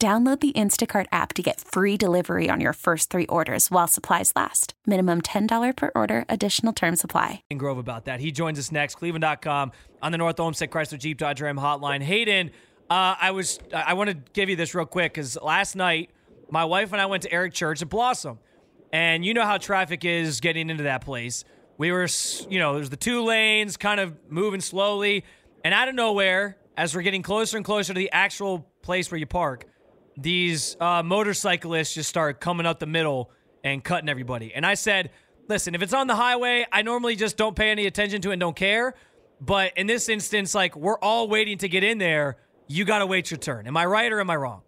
[0.00, 4.32] Download the Instacart app to get free delivery on your first three orders while supplies
[4.36, 4.74] last.
[4.86, 7.42] Minimum $10 per order, additional term supply.
[7.50, 8.20] And Grove about that.
[8.20, 8.94] He joins us next.
[8.94, 12.00] Cleveland.com on the North Olmsted Chrysler Jeep Dodge Ram hotline.
[12.00, 12.52] Hayden,
[12.88, 16.10] uh, I was I want to give you this real quick because last night
[16.48, 18.38] my wife and I went to Eric Church at Blossom,
[18.92, 21.42] and you know how traffic is getting into that place.
[21.76, 22.06] We were,
[22.48, 25.24] you know, there's the two lanes kind of moving slowly,
[25.64, 29.18] and out of nowhere, as we're getting closer and closer to the actual place where
[29.18, 29.66] you park
[30.20, 33.30] these uh, motorcyclists just start coming up the middle
[33.62, 34.52] and cutting everybody.
[34.52, 35.10] And I said,
[35.48, 38.34] listen, if it's on the highway, I normally just don't pay any attention to it
[38.34, 38.94] and don't care.
[39.40, 42.36] But in this instance, like we're all waiting to get in there.
[42.66, 43.66] You got to wait your turn.
[43.66, 44.62] Am I right or am I wrong?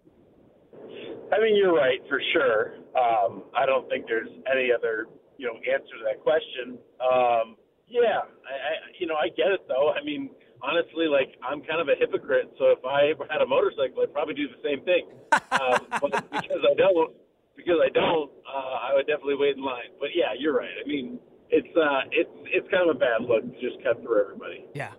[1.32, 2.74] I mean, you're right for sure.
[2.96, 5.06] Um, I don't think there's any other,
[5.36, 6.78] you know, answer to that question.
[7.00, 7.56] Um,
[7.88, 9.90] yeah, I, I, you know, I get it though.
[9.90, 10.30] I mean,
[10.62, 12.52] honestly, like I'm kind of a hypocrite.
[12.58, 15.08] So if I ever had a motorcycle, I'd probably do the same thing.
[15.32, 17.12] um, but because I don't,
[17.56, 19.92] because I don't, uh, I would definitely wait in line.
[19.98, 20.72] But yeah, you're right.
[20.82, 21.18] I mean,
[21.50, 24.64] it's uh, it's it's kind of a bad look to just cut through everybody.
[24.74, 24.92] Yeah.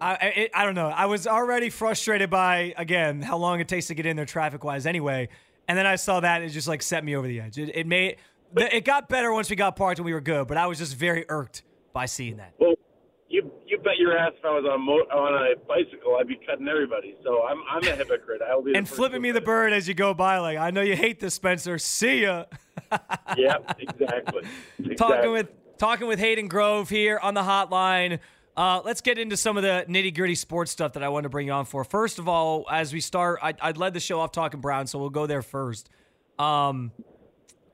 [0.00, 0.88] I, it, I don't know.
[0.88, 4.62] I was already frustrated by again how long it takes to get in there traffic
[4.64, 5.28] wise anyway,
[5.68, 7.58] and then I saw that and it just like set me over the edge.
[7.58, 8.16] It, it made
[8.56, 10.96] it got better once we got parked and we were good, but I was just
[10.96, 12.54] very irked by seeing that.
[12.58, 12.74] Well,
[13.34, 16.38] you you bet your ass if I was on mo- on a bicycle, I'd be
[16.46, 17.16] cutting everybody.
[17.24, 18.40] So I'm I'm a hypocrite.
[18.48, 20.38] I'll be and flipping me the bird as you go by.
[20.38, 21.78] Like I know you hate this, Spencer.
[21.78, 22.44] See ya.
[23.36, 24.42] yeah, exactly.
[24.78, 24.96] exactly.
[24.96, 28.20] Talking with talking with Hayden Grove here on the hotline.
[28.56, 31.28] Uh, let's get into some of the nitty gritty sports stuff that I want to
[31.28, 31.82] bring you on for.
[31.82, 35.00] First of all, as we start, I, I led the show off talking Brown, so
[35.00, 35.90] we'll go there first.
[36.38, 36.92] Um,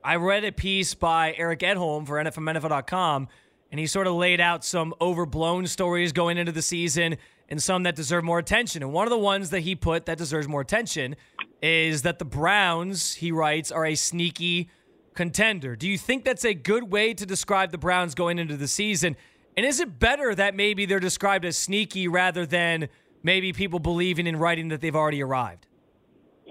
[0.03, 3.27] I read a piece by Eric Edholm for NFLMNFL.com
[3.71, 7.17] and he sort of laid out some overblown stories going into the season
[7.47, 8.83] and some that deserve more attention.
[8.83, 11.15] And one of the ones that he put that deserves more attention
[11.61, 14.69] is that the Browns, he writes, are a sneaky
[15.13, 15.75] contender.
[15.75, 19.15] Do you think that's a good way to describe the Browns going into the season?
[19.55, 22.89] And is it better that maybe they're described as sneaky rather than
[23.23, 25.67] maybe people believing in writing that they've already arrived?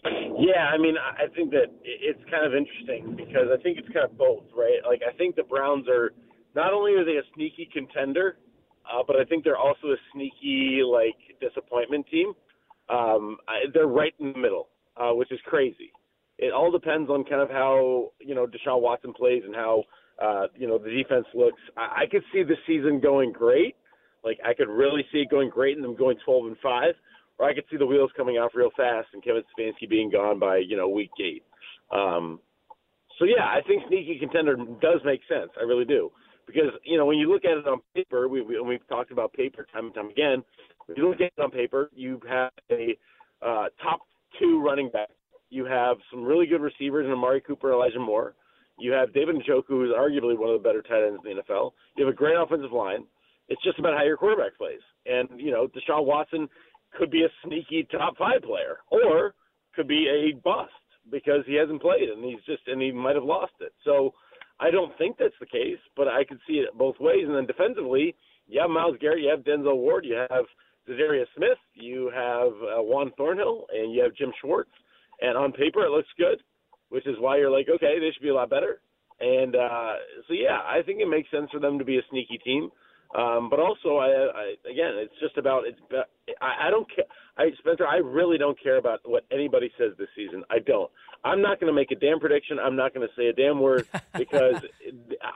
[0.04, 4.04] Yeah, I mean, I think that it's kind of interesting because I think it's kind
[4.04, 4.80] of both, right?
[4.86, 6.12] Like, I think the Browns are–
[6.54, 8.36] not only are they a sneaky contender,
[8.90, 12.32] uh, but I think they're also a sneaky like disappointment team.
[12.88, 15.92] Um, I, they're right in the middle, uh, which is crazy.
[16.38, 19.84] It all depends on kind of how you know Deshaun Watson plays and how
[20.20, 21.60] uh, you know the defense looks.
[21.76, 23.76] I, I could see the season going great.
[24.24, 26.94] Like I could really see it going great and them going 12 and five,
[27.38, 30.38] or I could see the wheels coming off real fast and Kevin Stefanski being gone
[30.38, 31.44] by you know week eight.
[31.92, 32.40] Um,
[33.18, 35.50] so yeah, I think sneaky contender does make sense.
[35.60, 36.10] I really do
[36.52, 39.32] because you know when you look at it on paper, we, we we've talked about
[39.32, 40.42] paper time and time again.
[40.86, 42.96] When you look at it on paper, you have a
[43.42, 44.00] uh, top
[44.38, 45.10] two running back.
[45.50, 48.34] You have some really good receivers in Amari Cooper, Elijah Moore.
[48.78, 51.72] You have David Njoku, who's arguably one of the better tight ends in the NFL.
[51.96, 53.04] You have a great offensive line.
[53.48, 54.80] It's just about how your quarterback plays.
[55.06, 56.48] And you know, Deshaun Watson
[56.98, 59.34] could be a sneaky top five player, or
[59.74, 60.72] could be a bust
[61.10, 63.72] because he hasn't played and he's just and he might have lost it.
[63.84, 64.14] So
[64.60, 67.24] I don't think that's the case, but I can see it both ways.
[67.26, 68.14] And then defensively,
[68.46, 70.44] you have Myles Garrett, you have Denzel Ward, you have
[70.88, 74.70] Za'Darius Smith, you have uh, Juan Thornhill, and you have Jim Schwartz.
[75.20, 76.42] And on paper, it looks good,
[76.90, 78.80] which is why you're like, okay, they should be a lot better.
[79.20, 79.94] And uh,
[80.28, 82.70] so, yeah, I think it makes sense for them to be a sneaky team.
[83.16, 85.80] Um, but also, I, I again, it's just about it's.
[86.40, 87.04] I, I don't care.
[87.36, 90.44] I Spencer, I really don't care about what anybody says this season.
[90.50, 90.90] I don't.
[91.24, 92.58] I'm not going to make a damn prediction.
[92.58, 93.86] I'm not going to say a damn word
[94.16, 94.62] because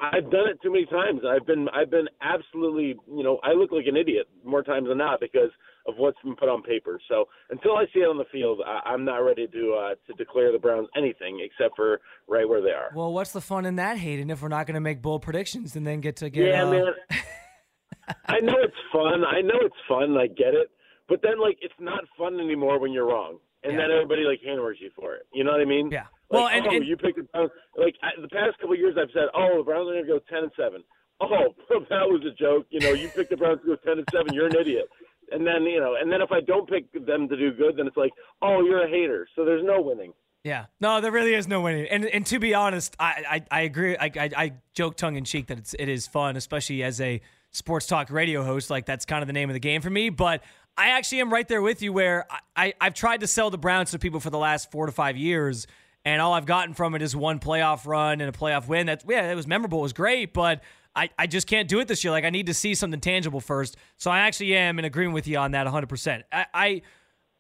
[0.01, 1.23] I've done it too many times.
[1.29, 4.99] I've been I've been absolutely you know I look like an idiot more times than
[4.99, 5.51] not because
[5.87, 7.01] of what's been put on paper.
[7.09, 10.13] So until I see it on the field, I, I'm not ready to uh, to
[10.17, 12.91] declare the Browns anything except for right where they are.
[12.95, 14.31] Well, what's the fun in that, Hayden?
[14.31, 16.71] If we're not going to make bold predictions and then get to get yeah, uh,
[16.71, 16.85] man.
[18.27, 19.25] I know it's fun.
[19.25, 20.17] I know it's fun.
[20.17, 20.71] I get it,
[21.09, 23.79] but then like it's not fun anymore when you're wrong, and Yeah.
[23.81, 25.27] then everybody like hammers you for it.
[25.33, 25.91] You know what I mean?
[25.91, 26.03] Yeah.
[26.03, 27.51] Like, Well, and- oh, and- you picked the Browns.
[27.77, 30.13] Like I, the past couple of years, I've said, oh, the Browns are going to
[30.13, 30.83] go ten and seven.
[31.21, 31.55] Oh,
[31.91, 32.67] that was a joke.
[32.71, 34.33] You know, you picked the Browns to go ten and seven.
[34.35, 34.89] You're an idiot.
[35.33, 37.87] And then you know, and then if I don't pick them to do good, then
[37.87, 38.13] it's like,
[38.43, 39.27] oh, you're a hater.
[39.35, 40.13] So there's no winning.
[40.43, 41.87] Yeah, no, there really is no winning.
[41.89, 43.97] And and to be honest, I I, I agree.
[43.97, 47.23] I, I I joke tongue in cheek that it's it is fun, especially as a
[47.55, 48.69] sports talk radio host.
[48.69, 50.11] Like that's kind of the name of the game for me.
[50.11, 50.43] But
[50.77, 53.59] I actually am right there with you, where I, I I've tried to sell the
[53.59, 55.67] Browns to people for the last four to five years,
[56.05, 58.87] and all I've gotten from it is one playoff run and a playoff win.
[58.87, 60.63] That's yeah, it was memorable, it was great, but.
[60.97, 62.13] I, I just can't do it this year.
[62.13, 63.77] Like I need to see something tangible first.
[63.97, 66.23] So I actually am in agreement with you on that 100%.
[66.31, 66.83] I, I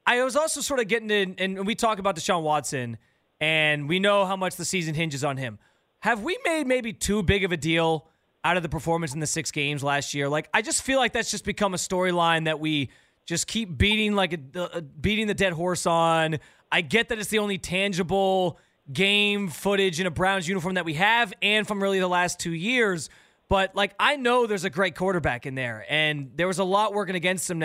[0.06, 2.98] I was also sort of getting in, and we talk about Deshaun Watson,
[3.40, 5.60] and we know how much the season hinges on him.
[6.00, 8.08] Have we made maybe too big of a deal
[8.44, 10.28] out of the performance in the six games last year?
[10.28, 12.90] Like, I just feel like that's just become a storyline that we
[13.26, 16.38] just keep beating like a, uh, beating the dead horse on.
[16.70, 18.58] I get that it's the only tangible
[18.92, 22.52] game footage in a Browns uniform that we have, and from really the last two
[22.52, 23.08] years.
[23.48, 26.92] But like I know there's a great quarterback in there, and there was a lot
[26.92, 27.60] working against him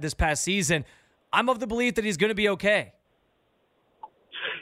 [0.00, 0.84] this past season.
[1.32, 2.92] I'm of the belief that he's going to be okay.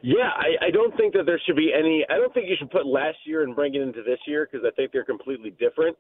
[0.05, 2.05] Yeah, I, I don't think that there should be any.
[2.11, 4.67] I don't think you should put last year and bring it into this year because
[4.67, 5.97] I think they're completely different.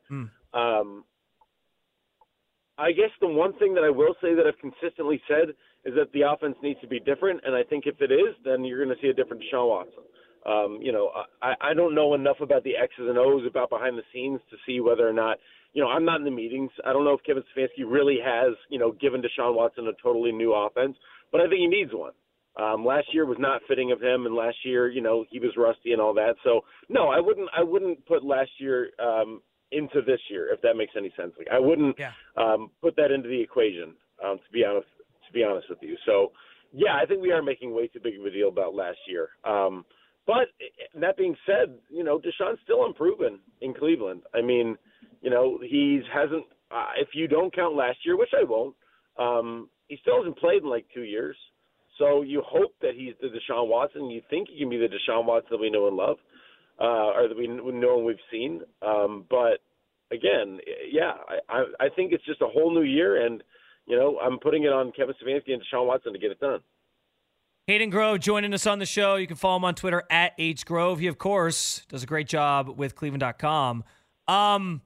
[0.52, 1.04] Um,
[2.76, 5.56] I guess the one thing that I will say that I've consistently said
[5.86, 8.62] is that the offense needs to be different, and I think if it is, then
[8.62, 10.04] you're going to see a different Deshaun Watson.
[10.44, 11.10] Um, you know,
[11.40, 14.56] I, I don't know enough about the X's and O's about behind the scenes to
[14.66, 15.38] see whether or not,
[15.72, 16.70] you know, I'm not in the meetings.
[16.84, 20.32] I don't know if Kevin Stefanski really has, you know, given Deshaun Watson a totally
[20.32, 20.96] new offense,
[21.32, 22.12] but I think he needs one.
[22.56, 25.50] Um, last year was not fitting of him, and last year, you know, he was
[25.56, 26.36] rusty and all that.
[26.44, 27.48] So, no, I wouldn't.
[27.56, 29.42] I wouldn't put last year um,
[29.72, 31.32] into this year, if that makes any sense.
[31.36, 32.12] Like, I wouldn't Yeah.
[32.36, 33.94] um, put that into the equation.
[34.24, 34.86] Um, to be honest,
[35.26, 35.96] to be honest with you.
[36.06, 36.30] So,
[36.72, 39.30] yeah, I think we are making way too big of a deal about last year.
[39.44, 39.84] Um,
[40.26, 44.22] but eh, that being said, you know, Deshaun's still improving in Cleveland.
[44.32, 44.76] I mean,
[45.22, 46.44] you know, he's hasn't.
[46.70, 48.74] Uh, if you don't count last year, which I won't,
[49.18, 51.36] um, he still hasn't played in like two years.
[51.98, 54.10] So you hope that he's the Deshaun Watson.
[54.10, 56.16] You think he can be the Deshaun Watson that we know and love,
[56.80, 58.62] uh, or that we know and we've seen.
[58.82, 59.60] Um, but
[60.10, 60.58] again,
[60.90, 61.12] yeah,
[61.48, 63.42] I, I, think it's just a whole new year, and
[63.86, 66.60] you know, I'm putting it on Kevin Stefanski and Deshaun Watson to get it done.
[67.66, 69.16] Hayden Grove joining us on the show.
[69.16, 70.98] You can follow him on Twitter at H Grove.
[70.98, 73.84] He, of course, does a great job with Cleveland.com.
[74.28, 74.82] Um,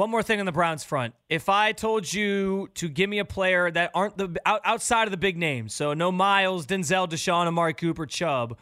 [0.00, 1.14] one more thing on the Browns front.
[1.28, 5.10] If I told you to give me a player that aren't the out, outside of
[5.10, 8.56] the big names, so no Myles, Denzel, Deshaun, Amari Cooper, Chubb,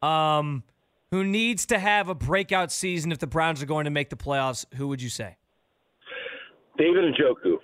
[0.00, 0.62] um,
[1.10, 4.16] who needs to have a breakout season if the Browns are going to make the
[4.16, 5.36] playoffs, who would you say?
[6.78, 7.58] David and Njoku.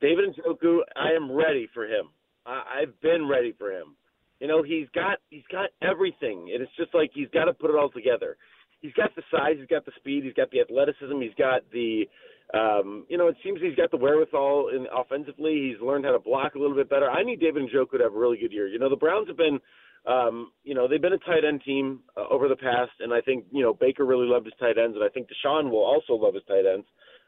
[0.00, 2.08] David and Njoku, I am ready for him.
[2.46, 3.96] I, I've been ready for him.
[4.40, 7.68] You know, he's got he's got everything, and it's just like he's got to put
[7.68, 8.38] it all together.
[8.80, 12.08] He's got the size, he's got the speed, he's got the athleticism, he's got the,
[12.54, 15.70] um, you know, it seems he's got the wherewithal in offensively.
[15.70, 17.10] He's learned how to block a little bit better.
[17.10, 18.66] I need David Njoku to have a really good year.
[18.68, 19.60] You know, the Browns have been,
[20.06, 23.20] um, you know, they've been a tight end team uh, over the past, and I
[23.20, 26.14] think you know Baker really loved his tight ends, and I think Deshaun will also
[26.14, 26.86] love his tight ends.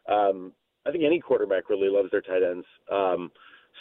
[0.09, 0.53] Um,
[0.87, 2.67] I think any quarterback really loves their tight ends.
[2.91, 3.31] Um,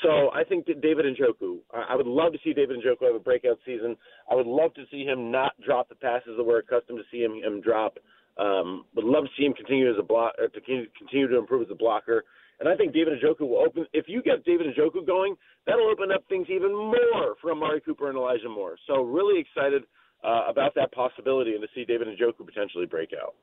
[0.01, 3.19] so I think that David Njoku, I would love to see David Njoku have a
[3.19, 3.95] breakout season.
[4.29, 7.23] I would love to see him not drop the passes that we're accustomed to see
[7.23, 7.97] him, him drop.
[8.37, 11.63] Um, would love to see him continue as a block, or to continue to improve
[11.63, 12.23] as a blocker.
[12.59, 13.85] And I think David Njoku will open.
[13.91, 18.09] If you get David Njoku going, that'll open up things even more for Amari Cooper
[18.09, 18.77] and Elijah Moore.
[18.87, 19.83] So really excited
[20.23, 23.33] uh, about that possibility and to see David Njoku potentially break out.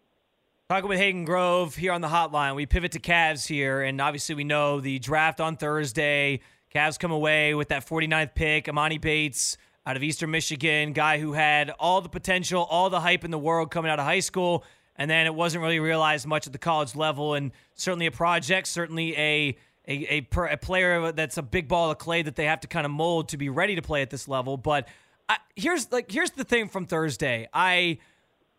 [0.71, 2.55] Talking with Hayden Grove here on the hotline.
[2.55, 6.41] We pivot to Cavs here, and obviously we know the draft on Thursday.
[6.75, 9.57] Cavs come away with that 49th pick, Emoni Bates
[9.87, 13.39] out of Eastern Michigan, guy who had all the potential, all the hype in the
[13.39, 14.63] world coming out of high school,
[14.97, 18.67] and then it wasn't really realized much at the college level, and certainly a project,
[18.67, 19.57] certainly a
[19.89, 22.85] a, a, a player that's a big ball of clay that they have to kind
[22.85, 24.59] of mold to be ready to play at this level.
[24.59, 24.87] But
[25.31, 27.49] I, here's like here's the thing from Thursday.
[27.55, 28.01] I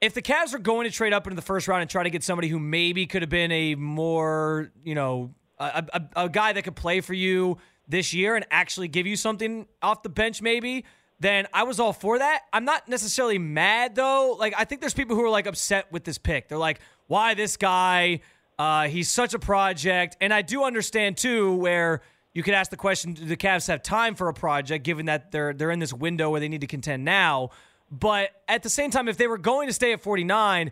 [0.02, 2.10] if the Cavs are going to trade up into the first round and try to
[2.10, 6.54] get somebody who maybe could have been a more, you know, a, a, a guy
[6.54, 10.42] that could play for you this year and actually give you something off the bench,
[10.42, 10.86] maybe,
[11.20, 12.44] then I was all for that.
[12.54, 14.38] I'm not necessarily mad though.
[14.40, 16.48] Like I think there's people who are like upset with this pick.
[16.48, 18.22] They're like, why this guy?
[18.58, 22.02] Uh, he's such a project, and I do understand too where
[22.34, 25.32] you could ask the question: Do the Cavs have time for a project, given that
[25.32, 27.52] they're they're in this window where they need to contend now?
[27.92, 30.72] But at the same time, if they were going to stay at 49,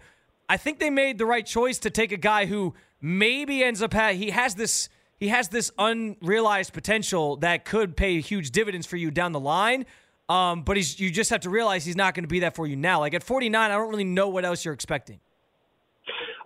[0.49, 3.93] I think they made the right choice to take a guy who maybe ends up
[3.93, 8.97] ha- he has this he has this unrealized potential that could pay huge dividends for
[8.97, 9.85] you down the line.
[10.29, 12.67] Um, but he's you just have to realize he's not going to be that for
[12.67, 12.99] you now.
[12.99, 15.19] Like at 49, I don't really know what else you're expecting.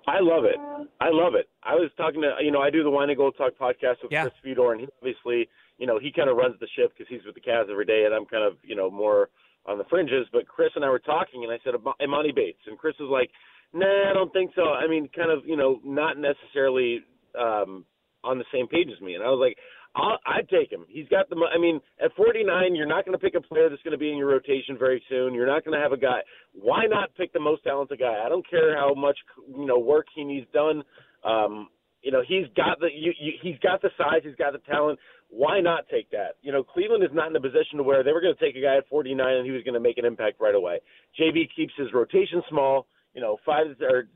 [0.07, 0.55] I love it.
[0.99, 1.47] I love it.
[1.63, 4.11] I was talking to you know I do the Wine and Gold Talk podcast with
[4.11, 4.23] Yeah.
[4.23, 5.47] Chris Fedor, and he obviously
[5.77, 8.03] you know he kind of runs the ship because he's with the Cavs every day,
[8.05, 9.29] and I'm kind of you know more
[9.65, 10.27] on the fringes.
[10.31, 13.29] But Chris and I were talking, and I said Emoni Bates, and Chris was like,
[13.73, 17.01] "Nah, I don't think so." I mean, kind of you know not necessarily
[17.39, 17.85] um,
[18.23, 19.57] on the same page as me, and I was like.
[19.93, 20.85] I'll, I'd take him.
[20.87, 21.35] He's got the.
[21.53, 24.09] I mean, at 49, you're not going to pick a player that's going to be
[24.09, 25.33] in your rotation very soon.
[25.33, 26.21] You're not going to have a guy.
[26.53, 28.23] Why not pick the most talented guy?
[28.25, 29.17] I don't care how much
[29.49, 30.83] you know work he needs done.
[31.25, 31.67] Um,
[32.01, 34.99] you know, he's got the you, you, he's got the size, he's got the talent.
[35.31, 36.35] Why not take that?
[36.41, 38.57] You know, Cleveland is not in a position to where they were going to take
[38.57, 40.79] a guy at 49 and he was going to make an impact right away.
[41.19, 42.85] JB keeps his rotation small.
[43.13, 44.07] You know, five or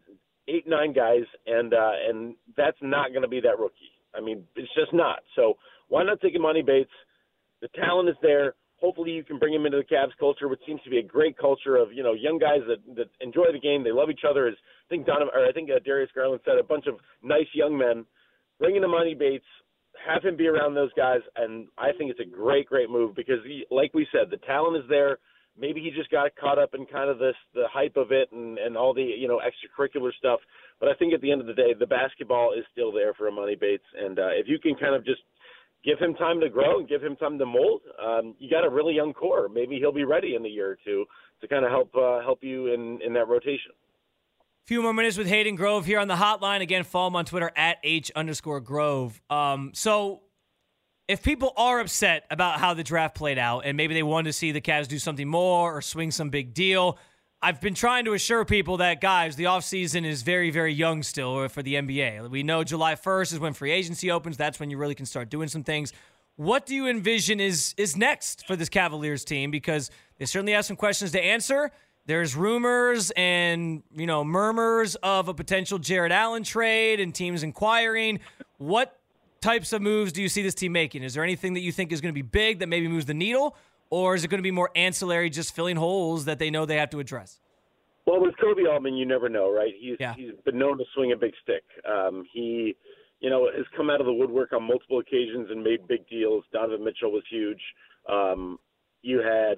[0.48, 3.92] eight, nine guys, and uh, and that's not going to be that rookie.
[4.16, 5.20] I mean, it's just not.
[5.36, 5.56] So
[5.90, 6.92] why not take Emoni Bates?
[7.62, 8.56] The talent is there.
[8.80, 11.38] Hopefully, you can bring him into the Cavs culture, which seems to be a great
[11.38, 13.84] culture of you know young guys that that enjoy the game.
[13.84, 14.48] They love each other.
[14.48, 17.48] As I think Donovan, or I think uh, Darius Garland said, a bunch of nice
[17.54, 18.06] young men.
[18.60, 19.46] Bring in Emoni Bates,
[20.08, 23.40] have him be around those guys, and I think it's a great, great move because,
[23.46, 25.20] he, like we said, the talent is there.
[25.58, 28.58] Maybe he just got caught up in kind of this the hype of it and
[28.58, 30.42] and all the you know extracurricular stuff.
[30.82, 33.32] But I think at the end of the day, the basketball is still there for
[33.32, 35.22] Emoni Bates, and uh, if you can kind of just
[35.86, 38.70] give him time to grow and give him time to mold, um, you got a
[38.70, 39.48] really young core.
[39.48, 41.06] Maybe he'll be ready in a year or two
[41.40, 43.72] to kind of help uh, help you in in that rotation.
[44.66, 46.62] Few more minutes with Hayden Grove here on the hotline.
[46.62, 49.22] Again, follow him on Twitter at H underscore Grove.
[49.30, 50.22] Um, so
[51.08, 54.34] if people are upset about how the draft played out and maybe they wanted to
[54.34, 56.98] see the Cavs do something more or swing some big deal,
[57.44, 61.48] I've been trying to assure people that, guys, the offseason is very, very young still
[61.48, 62.28] for the NBA.
[62.32, 64.36] We know July 1st is when free agency opens.
[64.36, 65.94] That's when you really can start doing some things.
[66.38, 69.52] What do you envision is is next for this Cavaliers team?
[69.52, 71.72] Because they certainly have some questions to answer.
[72.08, 78.20] There's rumors and you know murmurs of a potential Jarrett Allen trade and teams inquiring.
[78.58, 79.00] What
[79.42, 81.04] types of moves do you see this team making?
[81.04, 83.14] Is there anything that you think is going to be big that maybe moves the
[83.16, 83.56] needle,
[83.90, 86.78] or is it going to be more ancillary, just filling holes that they know they
[86.78, 87.40] have to address?
[88.06, 89.74] Well, with Koby Altman, you never know, right?
[89.80, 90.14] He's Yeah.
[90.14, 91.64] he's been known to swing a big stick.
[91.90, 92.76] Um, he,
[93.20, 96.44] you know, has come out of the woodwork on multiple occasions and made big deals.
[96.54, 97.62] Donovan Mitchell was huge.
[98.08, 98.60] Um,
[99.02, 99.58] you had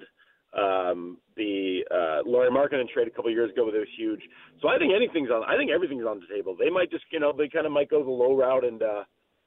[0.56, 4.20] um, the uh, Lauri Markkanen trade a couple years ago, was huge.
[4.62, 5.44] So I think anything's on.
[5.44, 6.56] I think everything's on the table.
[6.58, 9.04] They might just, you know, they kind of might go the low route and uh,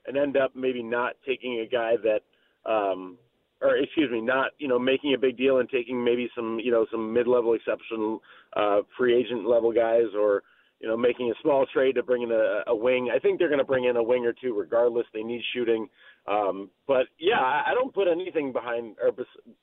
[0.08, 2.22] and end up maybe not taking a guy that.
[2.70, 3.18] Um,
[3.62, 6.72] or excuse me, not you know making a big deal and taking maybe some you
[6.72, 8.22] know some mid-level exceptional
[8.56, 10.42] uh, free agent level guys, or
[10.80, 13.12] you know making a small trade to bring in a, a wing.
[13.16, 15.06] I think they're going to bring in a wing or two regardless.
[15.14, 15.88] They need shooting,
[16.28, 19.56] um, but yeah, I, I don't put anything behind or bes-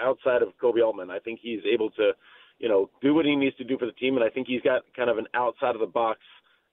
[0.00, 1.10] outside of Koby Altman.
[1.10, 2.12] I think he's able to
[2.58, 4.62] you know do what he needs to do for the team, and I think he's
[4.62, 6.20] got kind of an outside of the box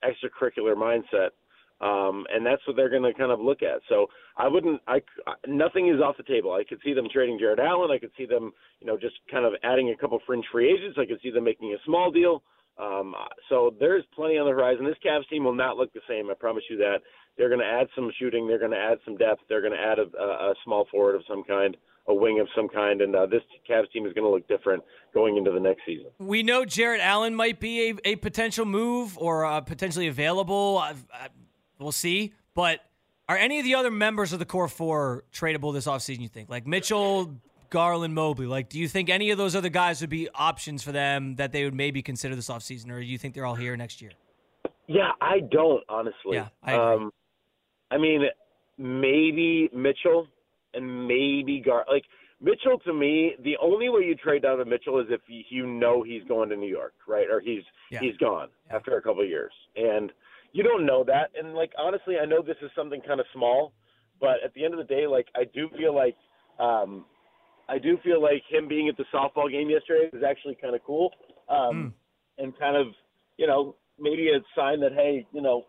[0.04, 1.30] extracurricular mindset
[1.84, 3.82] um, and that's what they're going to kind of look at.
[3.90, 5.02] So I wouldn't, I
[5.48, 6.54] nothing is off the table.
[6.54, 7.92] I could see them trading Jarrett Allen.
[7.92, 10.98] I could see them, you know, just kind of adding a couple fringe free agents.
[11.00, 12.42] I could see them making a small deal.
[12.80, 13.14] Um,
[13.50, 14.86] so there's plenty on the horizon.
[14.86, 16.30] This Cavs team will not look the same.
[16.30, 17.00] I promise you that.
[17.38, 18.48] They're going to add some shooting.
[18.48, 19.42] They're going to add some depth.
[19.50, 21.76] They're going to add a, a, small forward of some kind,
[22.08, 24.84] a wing of some kind, and uh, this Cavs team is going to look different
[25.14, 26.08] going into the next season.
[26.20, 30.80] We know Jarrett Allen might be a, a potential move or uh, potentially available.
[30.84, 31.30] I've, I,
[31.80, 32.34] we'll see.
[32.56, 32.82] But
[33.30, 36.50] are any of the other members of the core four tradable this offseason, you think?
[36.50, 37.36] Like Mitchell,
[37.70, 38.48] Garland, Mobley.
[38.48, 41.52] Like, do you think any of those other guys would be options for them that
[41.52, 44.12] they would maybe consider this offseason, or do you think they're all here next year?
[44.88, 46.34] Yeah, I don't honestly.
[46.34, 47.06] Yeah, I agree.
[47.06, 47.12] um,
[47.90, 48.24] I mean,
[48.78, 50.28] maybe Mitchell
[50.74, 51.86] and maybe Gar.
[51.90, 52.06] Like
[52.42, 55.66] Mitchell, to me, the only way you trade down to Mitchell is if you, you
[55.68, 57.28] know he's going to New York, right?
[57.30, 58.02] Or he's Yeah.
[58.02, 58.76] he's gone Yeah.
[58.78, 60.12] after a couple of years, and
[60.52, 61.32] you don't know that.
[61.38, 63.74] And like honestly, I know this is something kind of small,
[64.20, 66.16] but at the end of the day, like I do feel like.
[66.60, 67.06] um
[67.70, 70.82] I do feel like him being at the softball game yesterday is actually kind of
[70.84, 71.12] cool,
[71.48, 71.94] um,
[72.38, 72.88] and kind of,
[73.38, 75.64] you know, maybe a sign that hey, you know,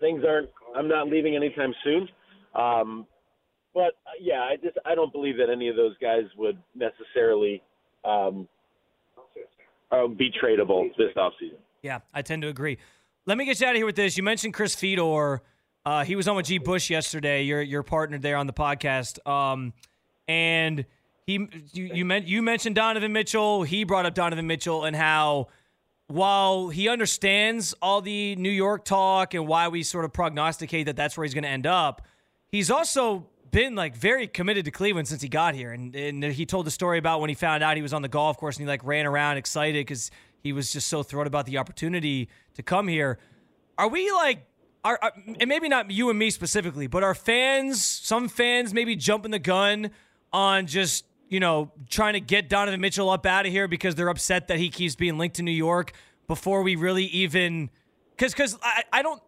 [0.00, 0.50] things aren't.
[0.76, 2.08] I'm not leaving anytime soon.
[2.54, 3.06] Um,
[3.74, 7.62] but uh, yeah, I just I don't believe that any of those guys would necessarily
[8.04, 8.48] um,
[9.90, 11.58] uh, be tradable this offseason.
[11.82, 12.78] Yeah, I tend to agree.
[13.26, 14.16] Let me get you out of here with this.
[14.16, 15.42] You mentioned Chris Fedor.
[15.84, 16.58] Uh, he was on with G.
[16.58, 17.42] Bush yesterday.
[17.42, 19.72] Your your partner there on the podcast, um,
[20.28, 20.86] and
[21.26, 23.64] he you you, meant, you mentioned Donovan Mitchell.
[23.64, 25.48] He brought up Donovan Mitchell and how
[26.06, 30.96] while he understands all the New York talk and why we sort of prognosticate that
[30.96, 32.02] that's where he's going to end up,
[32.48, 35.72] he's also been like very committed to Cleveland since he got here.
[35.72, 38.08] And, and he told the story about when he found out he was on the
[38.08, 41.46] golf course and he like ran around excited because he was just so thrilled about
[41.46, 43.18] the opportunity to come here.
[43.78, 44.44] Are we like,
[44.84, 48.96] are, are, and maybe not you and me specifically, but are fans, some fans maybe
[48.96, 49.92] jumping the gun
[50.32, 54.08] on just you know, trying to get Donovan Mitchell up out of here because they're
[54.08, 55.92] upset that he keeps being linked to New York
[56.26, 57.70] before we really even
[58.16, 59.20] because because I, I don't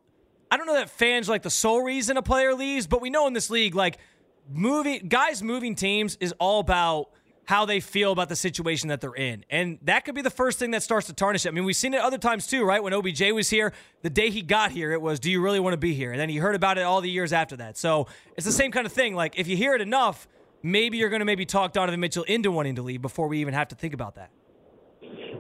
[0.51, 3.27] I don't know that fans like the sole reason a player leaves, but we know
[3.27, 3.99] in this league like
[4.49, 7.11] moving guys moving teams is all about
[7.47, 9.45] how they feel about the situation that they're in.
[9.49, 11.51] And that could be the first thing that starts to tarnish it.
[11.51, 12.83] I mean, we've seen it other times too, right?
[12.83, 13.73] When OBJ was here,
[14.03, 16.11] the day he got here, it was, do you really want to be here?
[16.11, 17.77] And then he heard about it all the years after that.
[17.79, 19.15] So it's the same kind of thing.
[19.15, 20.27] Like, if you hear it enough,
[20.65, 23.55] maybe you're going to maybe talk Donovan Mitchell into wanting to leave before we even
[23.55, 24.31] have to think about that.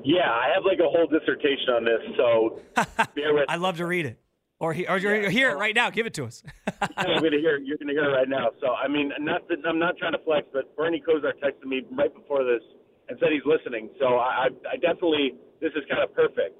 [0.04, 2.60] Yeah, I have like a whole dissertation on this, so
[3.48, 4.20] I'd love to read it.
[4.58, 5.90] Or, he, or yeah, hear it right now.
[5.90, 6.42] Give it to us.
[6.96, 7.58] I'm gonna hear.
[7.58, 8.48] You're gonna hear it right now.
[8.60, 11.82] So I mean, not that I'm not trying to flex, but Bernie Kosar texted me
[11.92, 12.62] right before this
[13.08, 13.90] and said he's listening.
[14.00, 16.56] So I, I definitely this is kind of perfect.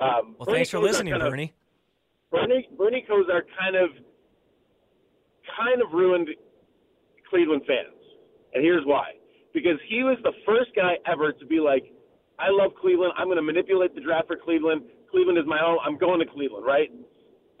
[0.00, 1.54] Um, well, Bernie thanks for Kosar listening, kind of, Bernie.
[2.30, 3.90] Bernie Bernie Kosar kind of
[5.56, 6.28] kind of ruined
[7.30, 7.96] Cleveland fans.
[8.54, 9.12] And here's why.
[9.52, 11.84] Because he was the first guy ever to be like,
[12.38, 13.12] I love Cleveland.
[13.16, 14.82] I'm going to manipulate the draft for Cleveland.
[15.10, 15.78] Cleveland is my own.
[15.84, 16.90] I'm going to Cleveland, right?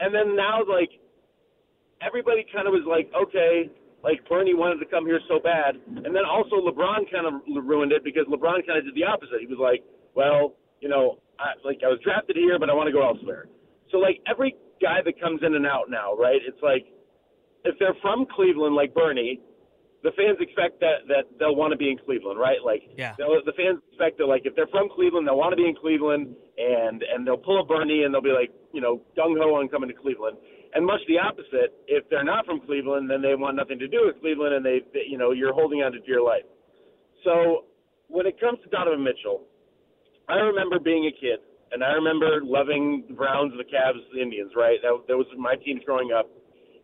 [0.00, 0.90] And then now, like,
[2.00, 3.70] everybody kind of was like, okay,
[4.02, 5.74] like Bernie wanted to come here so bad.
[5.86, 9.40] And then also LeBron kind of ruined it because LeBron kind of did the opposite.
[9.40, 9.82] He was like,
[10.14, 13.46] well, you know, I, like I was drafted here, but I want to go elsewhere.
[13.90, 16.38] So like every guy that comes in and out now, right?
[16.46, 16.86] It's like
[17.64, 19.40] if they're from Cleveland, like Bernie,
[20.02, 22.62] the fans expect that that they'll want to be in Cleveland, right?
[22.64, 23.14] Like, yeah.
[23.18, 26.36] the fans expect that like if they're from Cleveland, they'll want to be in Cleveland,
[26.58, 29.68] and and they'll pull a Bernie and they'll be like, you know, gung ho on
[29.68, 30.36] coming to Cleveland.
[30.74, 34.04] And much the opposite, if they're not from Cleveland, then they want nothing to do
[34.04, 36.44] with Cleveland, and they, they you know, you're holding on to dear life.
[37.24, 37.64] So
[38.08, 39.48] when it comes to Donovan Mitchell,
[40.28, 41.40] I remember being a kid,
[41.72, 44.76] and I remember loving the Browns, the Cavs, the Indians, right?
[44.82, 46.28] That, that was my teams growing up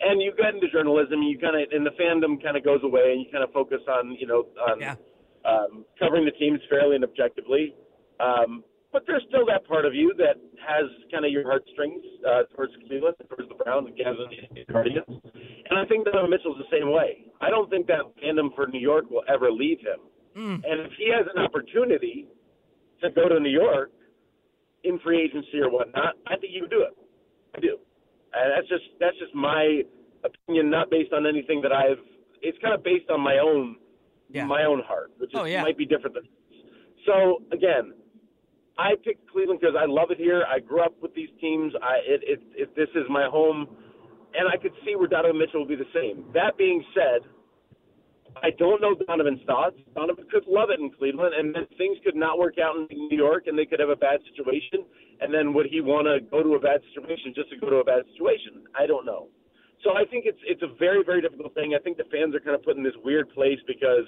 [0.01, 3.13] and you get into journalism, you kind of and the fandom kind of goes away,
[3.13, 4.97] and you kind of focus on you know on yeah.
[5.45, 7.75] um, covering the teams fairly and objectively.
[8.21, 12.47] Um, but there's still that part of you that has kind of your heartstrings uh,
[12.55, 15.19] towards Cleveland, towards the Browns, the Cavs, and the Guardians.
[15.69, 17.27] And I think that Mitchell's the same way.
[17.43, 19.99] I don't think that fandom for New York will ever leave him.
[20.39, 20.63] Mm.
[20.63, 22.29] And if he has an opportunity
[23.03, 23.91] to go to New York
[24.85, 26.95] in free agency or whatnot, I think he would do it.
[27.57, 27.77] I do.
[28.33, 29.83] And that's just that's just my
[30.23, 31.99] opinion, not based on anything that I've.
[32.43, 33.77] It's kind of based on my own
[34.31, 34.45] yeah.
[34.45, 35.63] my own heart, which is, oh, yeah.
[35.63, 36.29] might be different than.
[37.07, 37.93] So again,
[38.79, 40.45] I picked Cleveland because I love it here.
[40.51, 41.73] I grew up with these teams.
[41.83, 43.69] I it, it, it this is my home,
[44.35, 46.25] and I could see where Donovan Mitchell will be the same.
[46.35, 47.23] That being said,
[48.43, 49.77] I don't know Donovan's thoughts.
[49.95, 53.17] Donovan could love it in Cleveland, and then things could not work out in New
[53.17, 54.83] York, and they could have a bad situation.
[55.21, 57.77] And then would he want to go to a bad situation just to go to
[57.77, 58.67] a bad situation?
[58.75, 59.29] I don't know.
[59.85, 61.77] So I think it's it's a very very difficult thing.
[61.79, 64.03] I think the fans are kind of put in this weird place because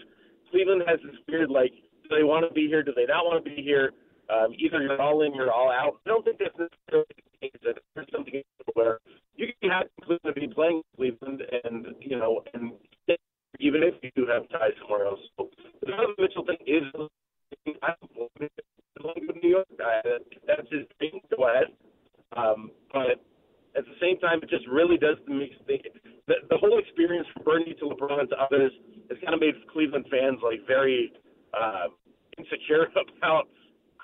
[0.51, 1.71] Cleveland has this weird like,
[2.03, 2.83] do they want to be here?
[2.83, 3.93] Do they not want to be here?
[4.29, 6.01] Um, either you're all in, you're all out.
[6.05, 7.75] I don't think that's necessarily the case.
[7.95, 8.43] There's something
[8.75, 8.99] where
[9.37, 12.73] you can have Cleveland be playing Cleveland, and you know, and
[13.61, 15.21] even if you do have ties somewhere else.
[15.39, 15.49] So
[15.81, 16.83] the Donovan Mitchell thing is
[17.83, 19.67] I don't New York.
[19.79, 21.21] Uh, that's his thing.
[21.37, 21.67] Go ahead.
[22.37, 23.23] Um, but
[23.77, 25.79] at the same time, it just really does make the,
[26.27, 28.73] the, the whole experience from Bernie to LeBron to others
[29.11, 31.13] has kind of made Cleveland fans like very
[31.55, 31.87] uh,
[32.39, 33.49] insecure about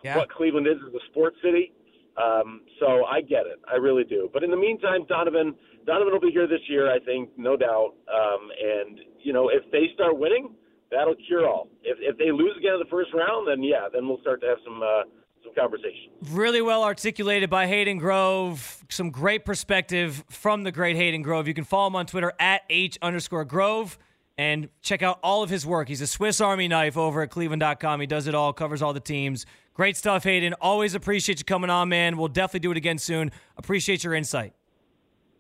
[0.05, 0.17] yeah.
[0.17, 1.73] what Cleveland is as a sports city.
[2.17, 4.29] Um, so I get it, I really do.
[4.33, 5.55] But in the meantime, Donovan,
[5.87, 7.95] Donovan will be here this year, I think, no doubt.
[8.13, 10.55] Um, and you know, if they start winning,
[10.91, 11.69] that'll cure all.
[11.83, 14.47] If if they lose again in the first round, then yeah, then we'll start to
[14.47, 15.03] have some uh,
[15.45, 16.11] some conversation.
[16.31, 18.85] Really well articulated by Hayden Grove.
[18.89, 21.49] Some great perspective from the great Hayden Grove.
[21.49, 23.99] You can follow him on Twitter at H underscore Grove
[24.39, 25.89] and check out all of his work.
[25.89, 28.01] He's a Swiss Army knife over at cleveland.com.
[28.01, 29.47] He does it all, covers all the teams.
[29.75, 30.55] Great stuff, Hayden.
[30.61, 32.17] Always appreciate you coming on, man.
[32.17, 33.31] We'll definitely do it again soon.
[33.57, 34.55] Appreciate your insight.